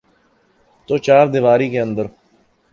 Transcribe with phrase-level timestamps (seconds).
[0.87, 2.05] توچاردیواری کے اندر۔